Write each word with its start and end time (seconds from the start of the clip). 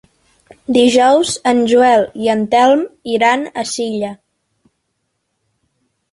Dijous 0.75 1.33
en 1.49 1.59
Joel 1.71 2.05
i 2.27 2.31
en 2.33 2.41
Telm 2.55 2.81
iran 3.17 3.43
a 3.63 3.67
Silla. 3.73 4.09